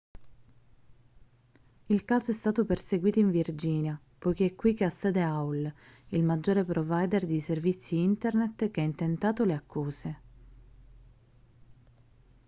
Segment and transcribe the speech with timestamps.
[1.85, 5.71] il caso è stato perseguito in virginia poiché è qui che ha sede aol
[6.07, 10.19] il maggiore provider di servizi internet che ha intentato le accuse